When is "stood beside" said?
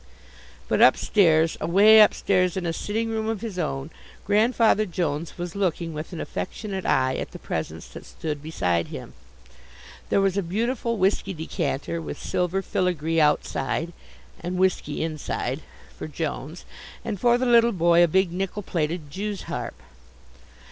8.07-8.87